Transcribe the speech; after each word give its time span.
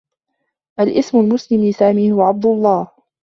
الإسم 0.79 1.19
المسلم 1.19 1.65
لسامي 1.65 2.11
هو 2.11 2.21
عبد 2.21 2.45
الله. 2.45 2.87